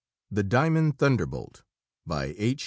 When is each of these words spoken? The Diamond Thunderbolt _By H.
The 0.31 0.41
Diamond 0.41 0.97
Thunderbolt 0.97 1.61
_By 2.09 2.33
H. 2.35 2.59